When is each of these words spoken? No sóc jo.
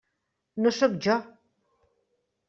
No 0.63 0.71
sóc 0.77 0.95
jo. 1.07 1.17